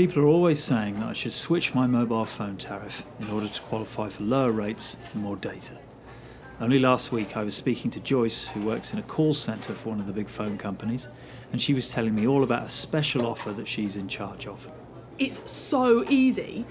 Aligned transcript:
People 0.00 0.22
are 0.22 0.28
always 0.28 0.64
saying 0.64 0.98
that 0.98 1.10
I 1.10 1.12
should 1.12 1.34
switch 1.34 1.74
my 1.74 1.86
mobile 1.86 2.24
phone 2.24 2.56
tariff 2.56 3.04
in 3.20 3.28
order 3.28 3.48
to 3.48 3.60
qualify 3.60 4.08
for 4.08 4.22
lower 4.22 4.50
rates 4.50 4.96
and 5.12 5.22
more 5.22 5.36
data. 5.36 5.76
Only 6.58 6.78
last 6.78 7.12
week 7.12 7.36
I 7.36 7.44
was 7.44 7.54
speaking 7.54 7.90
to 7.90 8.00
Joyce, 8.00 8.48
who 8.48 8.62
works 8.62 8.94
in 8.94 8.98
a 8.98 9.02
call 9.02 9.34
centre 9.34 9.74
for 9.74 9.90
one 9.90 10.00
of 10.00 10.06
the 10.06 10.12
big 10.14 10.30
phone 10.30 10.56
companies, 10.56 11.08
and 11.52 11.60
she 11.60 11.74
was 11.74 11.90
telling 11.90 12.14
me 12.14 12.26
all 12.26 12.44
about 12.44 12.64
a 12.64 12.68
special 12.70 13.26
offer 13.26 13.52
that 13.52 13.68
she's 13.68 13.98
in 13.98 14.08
charge 14.08 14.46
of. 14.46 14.66
It's 15.18 15.52
so 15.52 16.02
easy. 16.08 16.64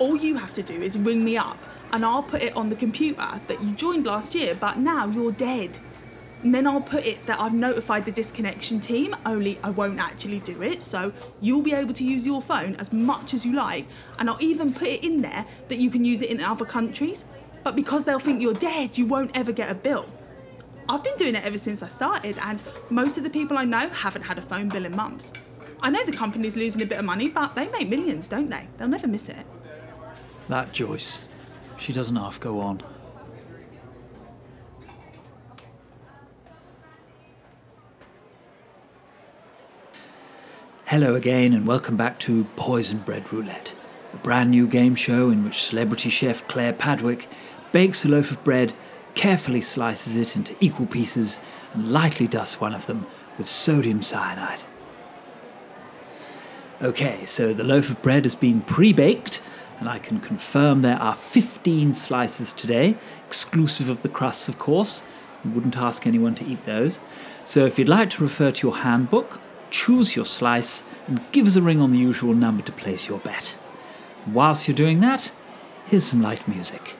All 0.00 0.16
you 0.16 0.34
have 0.34 0.52
to 0.54 0.62
do 0.64 0.74
is 0.74 0.98
ring 0.98 1.24
me 1.24 1.36
up 1.36 1.56
and 1.92 2.04
I'll 2.04 2.24
put 2.24 2.42
it 2.42 2.56
on 2.56 2.68
the 2.68 2.74
computer 2.74 3.40
that 3.46 3.62
you 3.62 3.72
joined 3.76 4.06
last 4.06 4.34
year, 4.34 4.56
but 4.58 4.76
now 4.76 5.06
you're 5.06 5.30
dead. 5.30 5.78
And 6.42 6.54
then 6.54 6.66
I'll 6.66 6.80
put 6.80 7.06
it 7.06 7.24
that 7.26 7.38
I've 7.38 7.52
notified 7.52 8.06
the 8.06 8.12
disconnection 8.12 8.80
team, 8.80 9.14
only 9.26 9.58
I 9.62 9.70
won't 9.70 9.98
actually 9.98 10.38
do 10.40 10.62
it. 10.62 10.80
So 10.80 11.12
you'll 11.40 11.62
be 11.62 11.74
able 11.74 11.92
to 11.94 12.04
use 12.04 12.24
your 12.24 12.40
phone 12.40 12.76
as 12.76 12.92
much 12.92 13.34
as 13.34 13.44
you 13.44 13.52
like. 13.52 13.86
And 14.18 14.30
I'll 14.30 14.42
even 14.42 14.72
put 14.72 14.88
it 14.88 15.04
in 15.04 15.20
there 15.20 15.44
that 15.68 15.78
you 15.78 15.90
can 15.90 16.04
use 16.04 16.22
it 16.22 16.30
in 16.30 16.40
other 16.40 16.64
countries. 16.64 17.24
But 17.62 17.76
because 17.76 18.04
they'll 18.04 18.18
think 18.18 18.40
you're 18.40 18.54
dead, 18.54 18.96
you 18.96 19.04
won't 19.04 19.36
ever 19.36 19.52
get 19.52 19.70
a 19.70 19.74
bill. 19.74 20.08
I've 20.88 21.04
been 21.04 21.16
doing 21.16 21.34
it 21.34 21.44
ever 21.44 21.58
since 21.58 21.82
I 21.82 21.88
started, 21.88 22.36
and 22.42 22.60
most 22.88 23.16
of 23.16 23.22
the 23.22 23.30
people 23.30 23.56
I 23.56 23.64
know 23.64 23.88
haven't 23.90 24.22
had 24.22 24.38
a 24.38 24.42
phone 24.42 24.68
bill 24.68 24.86
in 24.86 24.96
months. 24.96 25.32
I 25.82 25.90
know 25.90 26.04
the 26.04 26.12
company's 26.12 26.56
losing 26.56 26.82
a 26.82 26.86
bit 26.86 26.98
of 26.98 27.04
money, 27.04 27.28
but 27.28 27.54
they 27.54 27.68
make 27.68 27.88
millions, 27.88 28.28
don't 28.28 28.48
they? 28.48 28.66
They'll 28.76 28.88
never 28.88 29.06
miss 29.06 29.28
it. 29.28 29.46
That 30.48 30.72
Joyce. 30.72 31.26
She 31.78 31.92
doesn't 31.92 32.16
half 32.16 32.40
go 32.40 32.60
on. 32.60 32.82
Hello 40.90 41.14
again, 41.14 41.52
and 41.52 41.68
welcome 41.68 41.96
back 41.96 42.18
to 42.18 42.42
Poison 42.56 42.98
Bread 42.98 43.32
Roulette, 43.32 43.76
a 44.12 44.16
brand 44.16 44.50
new 44.50 44.66
game 44.66 44.96
show 44.96 45.30
in 45.30 45.44
which 45.44 45.62
celebrity 45.62 46.10
chef 46.10 46.44
Claire 46.48 46.72
Padwick 46.72 47.28
bakes 47.70 48.04
a 48.04 48.08
loaf 48.08 48.32
of 48.32 48.42
bread, 48.42 48.72
carefully 49.14 49.60
slices 49.60 50.16
it 50.16 50.34
into 50.34 50.56
equal 50.58 50.86
pieces, 50.86 51.40
and 51.74 51.92
lightly 51.92 52.26
dusts 52.26 52.60
one 52.60 52.74
of 52.74 52.86
them 52.86 53.06
with 53.38 53.46
sodium 53.46 54.02
cyanide. 54.02 54.62
Okay, 56.82 57.24
so 57.24 57.54
the 57.54 57.62
loaf 57.62 57.88
of 57.88 58.02
bread 58.02 58.24
has 58.24 58.34
been 58.34 58.60
pre 58.60 58.92
baked, 58.92 59.40
and 59.78 59.88
I 59.88 60.00
can 60.00 60.18
confirm 60.18 60.82
there 60.82 61.00
are 61.00 61.14
15 61.14 61.94
slices 61.94 62.50
today, 62.50 62.96
exclusive 63.28 63.88
of 63.88 64.02
the 64.02 64.08
crusts, 64.08 64.48
of 64.48 64.58
course. 64.58 65.04
You 65.44 65.52
wouldn't 65.52 65.76
ask 65.76 66.04
anyone 66.04 66.34
to 66.34 66.44
eat 66.44 66.66
those. 66.66 66.98
So 67.44 67.64
if 67.64 67.78
you'd 67.78 67.88
like 67.88 68.10
to 68.10 68.24
refer 68.24 68.50
to 68.50 68.66
your 68.66 68.78
handbook, 68.78 69.40
choose 69.70 70.16
your 70.16 70.24
slice 70.24 70.84
and 71.06 71.20
give 71.32 71.46
us 71.46 71.56
a 71.56 71.62
ring 71.62 71.80
on 71.80 71.92
the 71.92 71.98
usual 71.98 72.34
number 72.34 72.62
to 72.64 72.72
place 72.72 73.08
your 73.08 73.18
bet. 73.20 73.56
Whilst 74.26 74.68
you're 74.68 74.74
doing 74.74 75.00
that, 75.00 75.32
here's 75.86 76.04
some 76.04 76.20
light 76.22 76.46
music. 76.46 76.96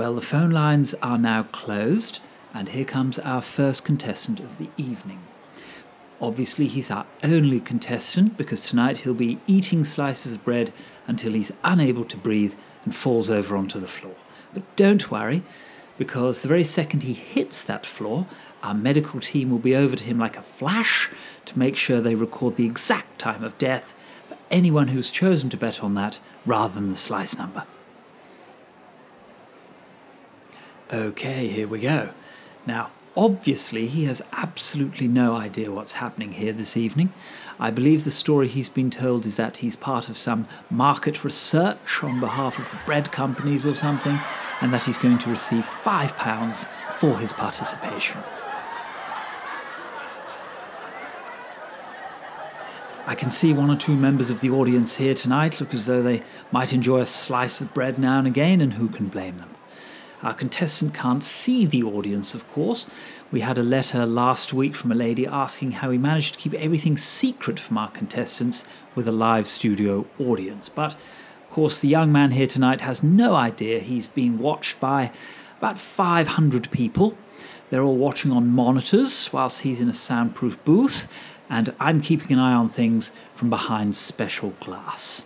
Well, 0.00 0.14
the 0.14 0.22
phone 0.22 0.50
lines 0.50 0.94
are 1.02 1.18
now 1.18 1.42
closed, 1.42 2.20
and 2.54 2.70
here 2.70 2.86
comes 2.86 3.18
our 3.18 3.42
first 3.42 3.84
contestant 3.84 4.40
of 4.40 4.56
the 4.56 4.70
evening. 4.78 5.20
Obviously, 6.22 6.68
he's 6.68 6.90
our 6.90 7.04
only 7.22 7.60
contestant 7.60 8.38
because 8.38 8.66
tonight 8.66 8.96
he'll 8.96 9.12
be 9.12 9.40
eating 9.46 9.84
slices 9.84 10.32
of 10.32 10.42
bread 10.42 10.72
until 11.06 11.34
he's 11.34 11.52
unable 11.64 12.06
to 12.06 12.16
breathe 12.16 12.54
and 12.82 12.94
falls 12.94 13.28
over 13.28 13.54
onto 13.54 13.78
the 13.78 13.86
floor. 13.86 14.14
But 14.54 14.74
don't 14.74 15.10
worry, 15.10 15.42
because 15.98 16.40
the 16.40 16.48
very 16.48 16.64
second 16.64 17.02
he 17.02 17.12
hits 17.12 17.62
that 17.64 17.84
floor, 17.84 18.26
our 18.62 18.72
medical 18.72 19.20
team 19.20 19.50
will 19.50 19.58
be 19.58 19.76
over 19.76 19.96
to 19.96 20.04
him 20.04 20.18
like 20.18 20.38
a 20.38 20.40
flash 20.40 21.10
to 21.44 21.58
make 21.58 21.76
sure 21.76 22.00
they 22.00 22.14
record 22.14 22.56
the 22.56 22.64
exact 22.64 23.18
time 23.18 23.44
of 23.44 23.58
death 23.58 23.92
for 24.26 24.38
anyone 24.50 24.88
who's 24.88 25.10
chosen 25.10 25.50
to 25.50 25.58
bet 25.58 25.84
on 25.84 25.92
that 25.92 26.20
rather 26.46 26.72
than 26.72 26.88
the 26.88 26.96
slice 26.96 27.36
number. 27.36 27.66
Okay, 30.92 31.46
here 31.46 31.68
we 31.68 31.78
go. 31.78 32.10
Now, 32.66 32.90
obviously, 33.16 33.86
he 33.86 34.06
has 34.06 34.22
absolutely 34.32 35.06
no 35.06 35.36
idea 35.36 35.70
what's 35.70 35.92
happening 35.92 36.32
here 36.32 36.52
this 36.52 36.76
evening. 36.76 37.12
I 37.60 37.70
believe 37.70 38.02
the 38.02 38.10
story 38.10 38.48
he's 38.48 38.68
been 38.68 38.90
told 38.90 39.24
is 39.24 39.36
that 39.36 39.58
he's 39.58 39.76
part 39.76 40.08
of 40.08 40.18
some 40.18 40.48
market 40.68 41.22
research 41.22 42.02
on 42.02 42.18
behalf 42.18 42.58
of 42.58 42.68
the 42.70 42.78
bread 42.86 43.12
companies 43.12 43.64
or 43.66 43.76
something, 43.76 44.18
and 44.60 44.72
that 44.72 44.84
he's 44.84 44.98
going 44.98 45.18
to 45.18 45.30
receive 45.30 45.62
£5 45.64 46.66
for 46.94 47.16
his 47.18 47.32
participation. 47.32 48.20
I 53.06 53.14
can 53.14 53.30
see 53.30 53.52
one 53.52 53.70
or 53.70 53.76
two 53.76 53.96
members 53.96 54.30
of 54.30 54.40
the 54.40 54.50
audience 54.50 54.96
here 54.96 55.14
tonight 55.14 55.60
look 55.60 55.72
as 55.72 55.86
though 55.86 56.02
they 56.02 56.24
might 56.50 56.72
enjoy 56.72 56.98
a 56.98 57.06
slice 57.06 57.60
of 57.60 57.72
bread 57.72 57.96
now 57.96 58.18
and 58.18 58.26
again, 58.26 58.60
and 58.60 58.72
who 58.72 58.88
can 58.88 59.06
blame 59.06 59.36
them? 59.36 59.50
Our 60.22 60.34
contestant 60.34 60.92
can't 60.92 61.24
see 61.24 61.64
the 61.64 61.82
audience, 61.82 62.34
of 62.34 62.46
course. 62.48 62.86
We 63.32 63.40
had 63.40 63.56
a 63.56 63.62
letter 63.62 64.04
last 64.04 64.52
week 64.52 64.74
from 64.76 64.92
a 64.92 64.94
lady 64.94 65.26
asking 65.26 65.72
how 65.72 65.88
we 65.88 65.96
managed 65.96 66.34
to 66.34 66.38
keep 66.38 66.52
everything 66.54 66.98
secret 66.98 67.58
from 67.58 67.78
our 67.78 67.88
contestants 67.88 68.64
with 68.94 69.08
a 69.08 69.12
live 69.12 69.48
studio 69.48 70.06
audience. 70.18 70.68
But, 70.68 70.92
of 70.92 71.50
course, 71.50 71.80
the 71.80 71.88
young 71.88 72.12
man 72.12 72.32
here 72.32 72.46
tonight 72.46 72.82
has 72.82 73.02
no 73.02 73.34
idea 73.34 73.80
he's 73.80 74.06
being 74.06 74.38
watched 74.38 74.78
by 74.78 75.10
about 75.56 75.78
500 75.78 76.70
people. 76.70 77.16
They're 77.70 77.82
all 77.82 77.96
watching 77.96 78.30
on 78.30 78.48
monitors 78.48 79.32
whilst 79.32 79.62
he's 79.62 79.80
in 79.80 79.88
a 79.88 79.94
soundproof 79.94 80.62
booth, 80.64 81.08
and 81.48 81.74
I'm 81.80 82.00
keeping 82.00 82.32
an 82.32 82.38
eye 82.38 82.52
on 82.52 82.68
things 82.68 83.12
from 83.32 83.48
behind 83.48 83.94
special 83.94 84.50
glass. 84.60 85.24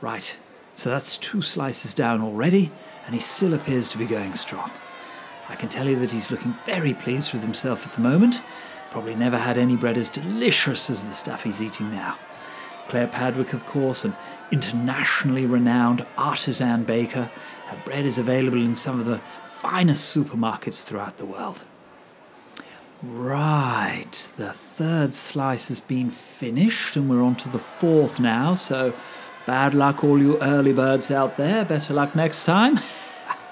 Right, 0.00 0.38
so 0.78 0.90
that's 0.90 1.18
two 1.18 1.42
slices 1.42 1.92
down 1.92 2.22
already, 2.22 2.70
and 3.04 3.12
he 3.12 3.20
still 3.20 3.52
appears 3.54 3.88
to 3.88 3.98
be 3.98 4.06
going 4.06 4.32
strong. 4.36 4.70
I 5.48 5.56
can 5.56 5.68
tell 5.68 5.88
you 5.88 5.96
that 5.96 6.12
he's 6.12 6.30
looking 6.30 6.54
very 6.64 6.94
pleased 6.94 7.32
with 7.32 7.42
himself 7.42 7.84
at 7.84 7.94
the 7.94 8.00
moment. 8.00 8.40
Probably 8.92 9.16
never 9.16 9.36
had 9.36 9.58
any 9.58 9.74
bread 9.74 9.98
as 9.98 10.08
delicious 10.08 10.88
as 10.88 11.02
the 11.02 11.10
stuff 11.10 11.42
he's 11.42 11.60
eating 11.60 11.90
now. 11.90 12.16
Claire 12.86 13.08
Padwick, 13.08 13.54
of 13.54 13.66
course, 13.66 14.04
an 14.04 14.14
internationally 14.52 15.46
renowned 15.46 16.06
artisan 16.16 16.84
baker. 16.84 17.28
Her 17.66 17.82
bread 17.84 18.06
is 18.06 18.18
available 18.18 18.64
in 18.64 18.76
some 18.76 19.00
of 19.00 19.06
the 19.06 19.18
finest 19.42 20.16
supermarkets 20.16 20.84
throughout 20.84 21.16
the 21.16 21.26
world. 21.26 21.64
Right, 23.02 24.28
the 24.36 24.52
third 24.52 25.12
slice 25.12 25.66
has 25.70 25.80
been 25.80 26.10
finished, 26.12 26.96
and 26.96 27.10
we're 27.10 27.24
on 27.24 27.34
to 27.34 27.48
the 27.48 27.58
fourth 27.58 28.20
now, 28.20 28.54
so 28.54 28.94
Bad 29.48 29.72
luck, 29.72 30.04
all 30.04 30.20
you 30.20 30.38
early 30.42 30.74
birds 30.74 31.10
out 31.10 31.38
there. 31.38 31.64
Better 31.64 31.94
luck 31.94 32.14
next 32.14 32.44
time. 32.44 32.78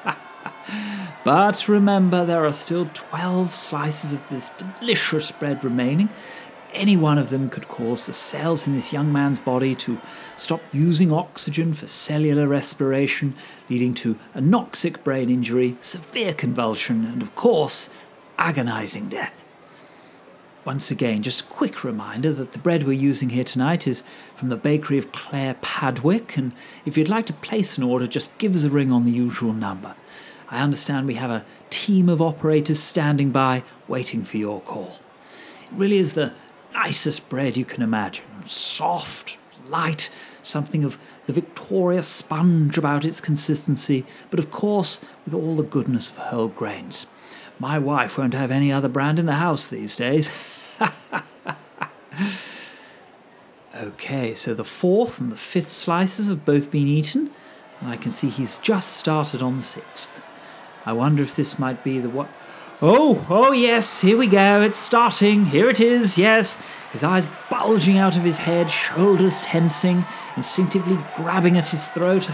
but 1.24 1.66
remember, 1.68 2.26
there 2.26 2.44
are 2.44 2.52
still 2.52 2.90
12 2.92 3.54
slices 3.54 4.12
of 4.12 4.20
this 4.28 4.50
delicious 4.50 5.32
bread 5.32 5.64
remaining. 5.64 6.10
Any 6.74 6.98
one 6.98 7.16
of 7.16 7.30
them 7.30 7.48
could 7.48 7.66
cause 7.68 8.04
the 8.04 8.12
cells 8.12 8.66
in 8.66 8.74
this 8.74 8.92
young 8.92 9.10
man's 9.10 9.40
body 9.40 9.74
to 9.76 9.98
stop 10.36 10.60
using 10.70 11.10
oxygen 11.10 11.72
for 11.72 11.86
cellular 11.86 12.46
respiration, 12.46 13.34
leading 13.70 13.94
to 13.94 14.18
anoxic 14.34 15.02
brain 15.02 15.30
injury, 15.30 15.78
severe 15.80 16.34
convulsion, 16.34 17.06
and 17.06 17.22
of 17.22 17.34
course, 17.34 17.88
agonizing 18.36 19.08
death. 19.08 19.45
Once 20.66 20.90
again, 20.90 21.22
just 21.22 21.42
a 21.42 21.44
quick 21.44 21.84
reminder 21.84 22.32
that 22.32 22.50
the 22.50 22.58
bread 22.58 22.82
we're 22.82 22.92
using 22.92 23.28
here 23.28 23.44
tonight 23.44 23.86
is 23.86 24.02
from 24.34 24.48
the 24.48 24.56
bakery 24.56 24.98
of 24.98 25.12
Claire 25.12 25.54
Padwick, 25.62 26.36
and 26.36 26.50
if 26.84 26.98
you'd 26.98 27.08
like 27.08 27.24
to 27.24 27.32
place 27.34 27.78
an 27.78 27.84
order, 27.84 28.04
just 28.04 28.36
give 28.38 28.52
us 28.52 28.64
a 28.64 28.68
ring 28.68 28.90
on 28.90 29.04
the 29.04 29.12
usual 29.12 29.52
number. 29.52 29.94
I 30.50 30.58
understand 30.58 31.06
we 31.06 31.14
have 31.14 31.30
a 31.30 31.44
team 31.70 32.08
of 32.08 32.20
operators 32.20 32.80
standing 32.80 33.30
by 33.30 33.62
waiting 33.86 34.24
for 34.24 34.38
your 34.38 34.60
call. 34.60 34.98
It 35.66 35.72
really 35.72 35.98
is 35.98 36.14
the 36.14 36.32
nicest 36.72 37.28
bread 37.28 37.56
you 37.56 37.64
can 37.64 37.84
imagine 37.84 38.24
soft, 38.44 39.38
light, 39.68 40.10
something 40.42 40.82
of 40.82 40.98
the 41.26 41.32
Victoria 41.32 42.02
sponge 42.02 42.76
about 42.76 43.04
its 43.04 43.20
consistency, 43.20 44.04
but 44.30 44.40
of 44.40 44.50
course 44.50 45.00
with 45.24 45.32
all 45.32 45.54
the 45.54 45.62
goodness 45.62 46.10
of 46.10 46.16
whole 46.16 46.48
grains. 46.48 47.06
My 47.60 47.78
wife 47.78 48.18
won't 48.18 48.34
have 48.34 48.50
any 48.50 48.72
other 48.72 48.88
brand 48.88 49.20
in 49.20 49.26
the 49.26 49.34
house 49.34 49.68
these 49.68 49.94
days. 49.94 50.28
okay, 53.82 54.34
so 54.34 54.54
the 54.54 54.64
fourth 54.64 55.20
and 55.20 55.30
the 55.32 55.36
fifth 55.36 55.68
slices 55.68 56.28
have 56.28 56.44
both 56.44 56.70
been 56.70 56.86
eaten, 56.86 57.30
and 57.80 57.90
I 57.90 57.96
can 57.96 58.10
see 58.10 58.28
he's 58.28 58.58
just 58.58 58.94
started 58.96 59.42
on 59.42 59.58
the 59.58 59.62
sixth. 59.62 60.22
I 60.84 60.92
wonder 60.92 61.22
if 61.22 61.34
this 61.34 61.58
might 61.58 61.82
be 61.82 61.98
the 61.98 62.08
what. 62.08 62.28
Oh, 62.82 63.26
oh 63.30 63.52
yes, 63.52 64.02
here 64.02 64.18
we 64.18 64.26
go, 64.26 64.60
it's 64.62 64.76
starting, 64.76 65.46
here 65.46 65.70
it 65.70 65.80
is, 65.80 66.18
yes. 66.18 66.62
His 66.92 67.02
eyes 67.02 67.26
bulging 67.50 67.96
out 67.98 68.16
of 68.16 68.22
his 68.22 68.38
head, 68.38 68.70
shoulders 68.70 69.42
tensing, 69.42 70.04
instinctively 70.36 70.98
grabbing 71.16 71.56
at 71.56 71.68
his 71.68 71.88
throat. 71.88 72.28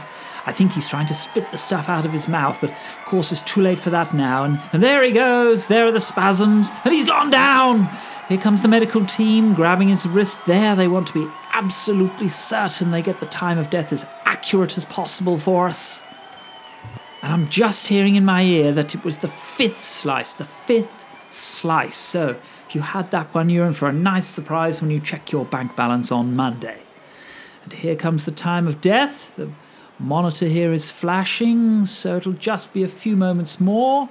I 0.45 0.53
think 0.53 0.73
he's 0.73 0.89
trying 0.89 1.07
to 1.07 1.15
spit 1.15 1.51
the 1.51 1.57
stuff 1.57 1.89
out 1.89 2.05
of 2.05 2.13
his 2.13 2.27
mouth, 2.27 2.59
but 2.61 2.71
of 2.71 3.05
course 3.07 3.31
it's 3.31 3.43
too 3.43 3.61
late 3.61 3.79
for 3.79 3.91
that 3.91 4.13
now. 4.13 4.45
And, 4.45 4.61
and 4.73 4.83
there 4.83 5.03
he 5.03 5.13
goes, 5.13 5.69
there 5.69 5.87
are 5.87 5.93
the 5.93 6.01
spasms, 6.01 6.71
and 6.85 6.93
he's 6.93 7.07
gone 7.07 7.31
down. 7.31 7.89
Here 8.29 8.39
comes 8.39 8.63
the 8.63 8.69
medical 8.69 9.05
team 9.05 9.53
grabbing 9.53 9.89
his 9.89 10.07
wrist 10.07 10.47
there. 10.47 10.77
They 10.77 10.89
want 10.89 11.09
to 11.09 11.13
be 11.13 11.33
absolutely 11.53 12.29
certain 12.29 12.91
they 12.91 13.03
get 13.03 13.21
the 13.21 13.27
time 13.27 13.59
of 13.59 13.69
death 13.69 13.93
as 13.93 14.07
accurate 14.25 14.79
as 14.79 14.85
possible 14.85 15.39
for 15.39 15.67
us. 15.67 16.03
And 17.21 17.33
I'm 17.33 17.49
just 17.49 17.89
hearing 17.89 18.15
in 18.15 18.25
my 18.25 18.43
ear 18.43 18.73
that 18.73 18.95
it 18.95 19.05
was 19.05 19.19
the 19.19 19.29
fifth 19.29 19.81
slice, 19.81 20.35
the 20.35 20.45
fifth 20.45 21.05
slice. 21.29 21.97
So 21.97 22.37
if 22.69 22.75
you 22.75 22.81
had 22.81 23.11
that 23.11 23.35
one, 23.35 23.51
you're 23.51 23.67
in 23.67 23.73
for 23.73 23.89
a 23.89 23.93
nice 23.93 24.27
surprise 24.27 24.81
when 24.81 24.91
you 24.91 25.01
check 25.01 25.31
your 25.33 25.45
bank 25.45 25.77
balance 25.77 26.11
on 26.13 26.35
Monday. 26.37 26.81
And 27.65 27.73
here 27.73 27.97
comes 27.97 28.25
the 28.25 28.31
time 28.31 28.67
of 28.67 28.81
death. 28.81 29.35
The 29.37 29.51
monitor 29.99 30.47
here 30.47 30.73
is 30.73 30.91
flashing, 30.91 31.87
so 31.87 32.17
it'll 32.17 32.33
just 32.33 32.73
be 32.73 32.83
a 32.83 32.89
few 32.89 33.17
moments 33.17 33.61
more. 33.61 34.09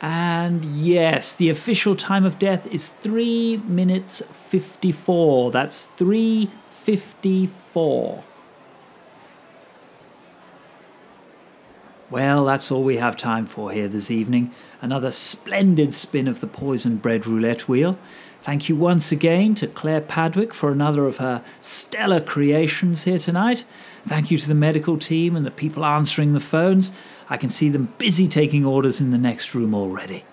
And 0.00 0.64
yes, 0.64 1.34
the 1.34 1.50
official 1.50 1.96
time 1.96 2.24
of 2.24 2.38
death 2.38 2.72
is 2.72 2.90
3 2.90 3.56
minutes 3.66 4.22
54. 4.22 5.50
That's 5.50 5.86
354. 5.86 8.22
Well, 12.10 12.46
that's 12.46 12.72
all 12.72 12.84
we 12.84 12.96
have 12.96 13.18
time 13.18 13.44
for 13.44 13.70
here 13.70 13.88
this 13.88 14.10
evening. 14.10 14.54
Another 14.80 15.10
splendid 15.10 15.92
spin 15.92 16.26
of 16.26 16.40
the 16.40 16.46
poisoned 16.46 17.02
bread 17.02 17.26
roulette 17.26 17.68
wheel. 17.68 17.98
Thank 18.40 18.68
you 18.68 18.76
once 18.76 19.12
again 19.12 19.54
to 19.56 19.66
Claire 19.66 20.00
Padwick 20.00 20.54
for 20.54 20.70
another 20.70 21.06
of 21.06 21.18
her 21.18 21.44
stellar 21.60 22.20
creations 22.20 23.04
here 23.04 23.18
tonight. 23.18 23.64
Thank 24.04 24.30
you 24.30 24.38
to 24.38 24.48
the 24.48 24.54
medical 24.54 24.96
team 24.96 25.36
and 25.36 25.44
the 25.44 25.50
people 25.50 25.84
answering 25.84 26.32
the 26.32 26.40
phones. 26.40 26.92
I 27.30 27.36
can 27.36 27.48
see 27.48 27.68
them 27.68 27.92
busy 27.98 28.28
taking 28.28 28.64
orders 28.64 29.00
in 29.00 29.10
the 29.10 29.18
next 29.18 29.54
room 29.54 29.74
already. 29.74 30.24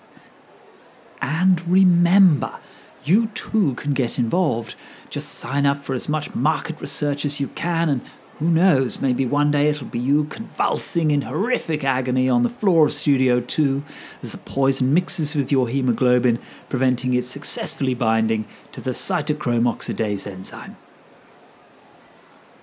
And 1.20 1.66
remember, 1.68 2.58
you 3.04 3.28
too 3.28 3.74
can 3.74 3.92
get 3.92 4.18
involved. 4.18 4.74
Just 5.10 5.28
sign 5.28 5.66
up 5.66 5.78
for 5.78 5.94
as 5.94 6.08
much 6.08 6.34
market 6.34 6.80
research 6.80 7.24
as 7.24 7.40
you 7.40 7.48
can, 7.48 7.88
and 7.88 8.00
who 8.38 8.50
knows, 8.50 9.00
maybe 9.00 9.24
one 9.24 9.50
day 9.50 9.70
it'll 9.70 9.86
be 9.86 9.98
you 9.98 10.24
convulsing 10.24 11.10
in 11.10 11.22
horrific 11.22 11.84
agony 11.84 12.28
on 12.28 12.42
the 12.42 12.50
floor 12.50 12.84
of 12.84 12.92
Studio 12.92 13.40
2 13.40 13.82
as 14.22 14.32
the 14.32 14.38
poison 14.38 14.92
mixes 14.92 15.34
with 15.34 15.50
your 15.50 15.68
hemoglobin, 15.68 16.38
preventing 16.68 17.14
it 17.14 17.24
successfully 17.24 17.94
binding 17.94 18.44
to 18.72 18.82
the 18.82 18.90
cytochrome 18.90 19.62
oxidase 19.62 20.26
enzyme. 20.26 20.76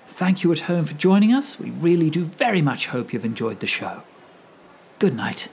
Thank 0.06 0.44
you 0.44 0.52
at 0.52 0.60
home 0.62 0.86
for 0.86 0.94
joining 0.94 1.34
us. 1.34 1.60
We 1.60 1.72
really 1.72 2.12
do 2.12 2.24
very 2.24 2.62
much 2.62 2.88
hope 2.88 3.12
you've 3.12 3.26
enjoyed 3.26 3.60
the 3.60 3.68
show. 3.68 4.04
Good 5.00 5.16
night. 5.16 5.50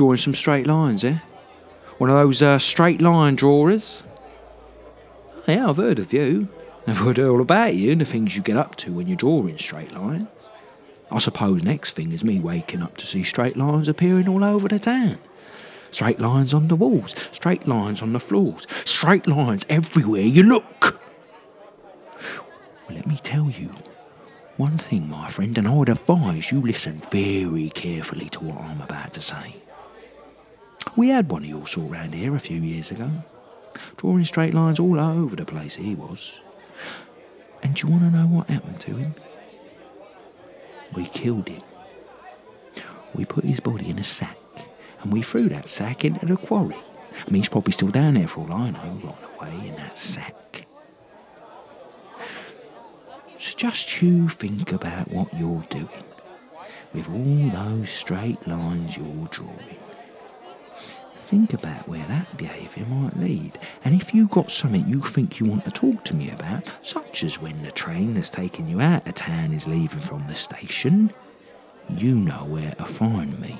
drawing 0.00 0.16
some 0.16 0.34
straight 0.34 0.66
lines, 0.66 1.04
eh? 1.04 1.18
One 1.98 2.08
of 2.08 2.16
those 2.16 2.40
uh, 2.40 2.58
straight 2.58 3.02
line 3.02 3.36
drawers. 3.36 4.02
Yeah, 5.46 5.68
I've 5.68 5.76
heard 5.76 5.98
of 5.98 6.14
you. 6.14 6.48
I've 6.86 6.96
heard 6.96 7.18
all 7.18 7.42
about 7.42 7.74
you 7.74 7.92
and 7.92 8.00
the 8.00 8.06
things 8.06 8.34
you 8.34 8.40
get 8.40 8.56
up 8.56 8.76
to 8.76 8.94
when 8.94 9.06
you're 9.06 9.16
drawing 9.18 9.58
straight 9.58 9.92
lines. 9.92 10.26
I 11.10 11.18
suppose 11.18 11.62
next 11.62 11.92
thing 11.92 12.12
is 12.12 12.24
me 12.24 12.40
waking 12.40 12.80
up 12.80 12.96
to 12.96 13.04
see 13.04 13.22
straight 13.24 13.58
lines 13.58 13.88
appearing 13.88 14.26
all 14.26 14.42
over 14.42 14.68
the 14.68 14.78
town. 14.78 15.18
Straight 15.90 16.20
lines 16.20 16.54
on 16.54 16.68
the 16.68 16.76
walls, 16.76 17.14
straight 17.32 17.66
lines 17.66 18.00
on 18.02 18.12
the 18.12 18.20
floors, 18.20 18.66
straight 18.84 19.26
lines 19.26 19.66
everywhere 19.68 20.22
you 20.22 20.42
look. 20.42 21.00
Well, 22.88 22.96
let 22.96 23.06
me 23.06 23.18
tell 23.22 23.50
you 23.50 23.74
one 24.56 24.78
thing, 24.78 25.08
my 25.08 25.28
friend, 25.30 25.56
and 25.58 25.66
I 25.66 25.74
would 25.74 25.88
advise 25.88 26.52
you 26.52 26.60
listen 26.60 27.02
very 27.10 27.70
carefully 27.70 28.28
to 28.30 28.44
what 28.44 28.60
I'm 28.60 28.80
about 28.80 29.12
to 29.14 29.20
say. 29.20 29.56
We 30.96 31.08
had 31.08 31.30
one 31.30 31.44
of 31.44 31.48
your 31.48 31.66
sort 31.66 31.90
round 31.90 32.14
here 32.14 32.34
a 32.34 32.40
few 32.40 32.60
years 32.60 32.90
ago. 32.90 33.10
Drawing 33.96 34.24
straight 34.24 34.54
lines 34.54 34.80
all 34.80 34.98
over 35.00 35.36
the 35.36 35.44
place 35.44 35.76
he 35.76 35.94
was. 35.94 36.40
And 37.62 37.74
do 37.74 37.86
you 37.86 37.92
want 37.92 38.04
to 38.04 38.18
know 38.18 38.26
what 38.26 38.50
happened 38.50 38.80
to 38.80 38.96
him? 38.96 39.14
We 40.94 41.06
killed 41.06 41.48
him. 41.48 41.62
We 43.14 43.24
put 43.24 43.44
his 43.44 43.60
body 43.60 43.88
in 43.88 43.98
a 43.98 44.04
sack 44.04 44.36
and 45.02 45.12
we 45.12 45.22
threw 45.22 45.48
that 45.48 45.68
sack 45.68 46.04
into 46.04 46.26
the 46.26 46.36
quarry. 46.36 46.76
I 47.26 47.30
mean, 47.30 47.42
he's 47.42 47.48
probably 47.48 47.72
still 47.72 47.88
down 47.88 48.14
there 48.14 48.28
for 48.28 48.40
all 48.40 48.52
I 48.52 48.70
know, 48.70 49.00
rotting 49.02 49.24
away 49.38 49.68
in 49.68 49.76
that 49.76 49.98
sack. 49.98 50.66
So 53.38 53.52
just 53.56 54.02
you 54.02 54.28
think 54.28 54.72
about 54.72 55.08
what 55.08 55.32
you're 55.34 55.64
doing 55.70 56.04
with 56.92 57.08
all 57.08 57.50
those 57.50 57.90
straight 57.90 58.46
lines 58.46 58.96
you're 58.96 59.28
drawing. 59.30 59.76
Think 61.26 61.54
about 61.54 61.88
where 61.88 62.04
that 62.06 62.36
behaviour 62.36 62.84
might 62.86 63.16
lead, 63.16 63.58
and 63.84 63.94
if 63.94 64.12
you 64.12 64.22
have 64.22 64.32
got 64.32 64.50
something 64.50 64.86
you 64.88 65.00
think 65.00 65.38
you 65.38 65.46
want 65.46 65.64
to 65.64 65.70
talk 65.70 66.04
to 66.06 66.14
me 66.16 66.30
about, 66.32 66.72
such 66.82 67.22
as 67.22 67.40
when 67.40 67.62
the 67.62 67.70
train 67.70 68.14
that's 68.14 68.28
taken 68.28 68.68
you 68.68 68.80
out 68.80 69.06
of 69.06 69.14
town 69.14 69.52
is 69.52 69.68
leaving 69.68 70.00
from 70.00 70.26
the 70.26 70.34
station, 70.34 71.12
you 71.96 72.16
know 72.16 72.44
where 72.46 72.72
to 72.72 72.84
find 72.84 73.38
me. 73.38 73.56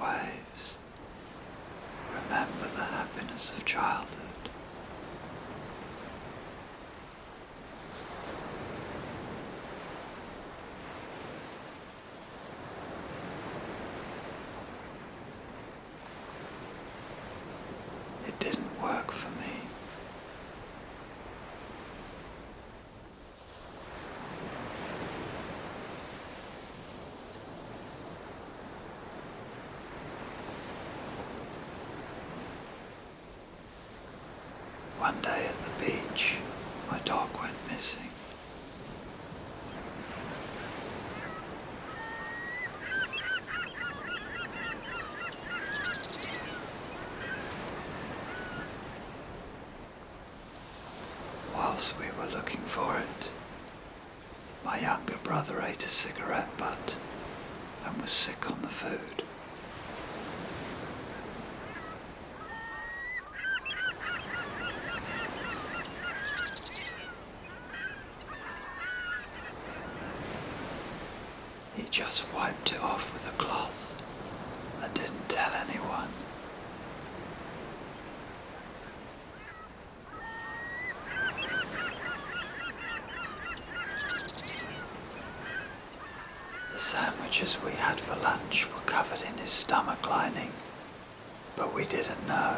waves. 0.00 0.78
Remember 2.10 2.68
the 2.74 2.84
happiness 2.84 3.56
of 3.56 3.64
childhood. 3.64 4.20
It 18.26 18.38
didn't 18.40 18.82
work 18.82 19.12
for 19.12 19.30
me. 19.30 19.35
Whilst 51.76 52.00
we 52.00 52.06
were 52.18 52.32
looking 52.32 52.62
for 52.62 52.96
it, 52.96 53.32
my 54.64 54.80
younger 54.80 55.18
brother 55.22 55.60
ate 55.60 55.84
a 55.84 55.88
cigarette 55.88 56.56
butt 56.56 56.96
and 57.84 58.00
was 58.00 58.10
sick 58.10 58.50
on 58.50 58.62
the 58.62 58.68
food. 58.68 59.22
He 71.76 71.82
just 71.90 72.24
wiped 72.32 72.72
it 72.72 72.80
off 72.80 73.12
with 73.12 73.28
a 73.28 73.36
cloth 73.36 74.02
and 74.82 74.94
didn't 74.94 75.28
tell 75.28 75.52
anyone. 75.52 76.08
The 86.76 86.82
sandwiches 87.36 87.62
we 87.62 87.72
had 87.72 88.00
for 88.00 88.18
lunch 88.20 88.66
were 88.72 88.80
covered 88.86 89.20
in 89.20 89.36
his 89.36 89.50
stomach 89.50 90.08
lining, 90.08 90.50
but 91.54 91.74
we 91.74 91.84
didn't 91.84 92.26
know. 92.26 92.56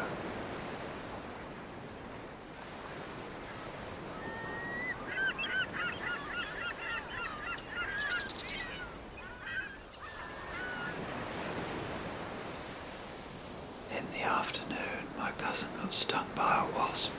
In 13.91 14.05
the 14.13 14.25
afternoon, 14.25 14.77
my 15.17 15.31
cousin 15.31 15.69
got 15.81 15.91
stung 15.91 16.27
by 16.35 16.65
a 16.65 16.77
wasp 16.77 17.11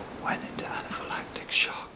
and 0.00 0.24
went 0.24 0.42
into 0.42 0.64
anaphylactic 0.64 1.50
shock. 1.50 1.94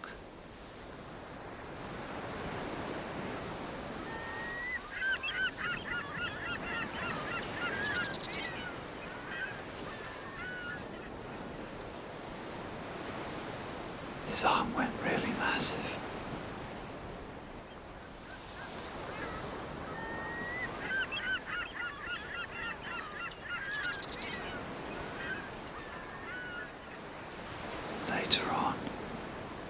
His 14.38 14.44
arm 14.44 14.72
went 14.72 14.92
really 15.02 15.32
massive. 15.40 15.98
Later 28.08 28.44
on, 28.52 28.76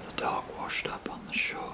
the 0.04 0.12
dog 0.20 0.44
washed 0.58 0.86
up 0.86 1.10
on 1.10 1.22
the 1.26 1.32
shore. 1.32 1.72